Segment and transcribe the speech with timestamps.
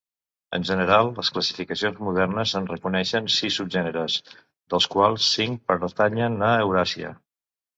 [0.57, 4.17] En general les classificacions modernes en reconeixen sis subgèneres,
[4.75, 7.15] dels quals cinc pertanyen a Euràsia.